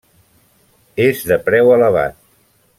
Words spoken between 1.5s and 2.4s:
preu elevat.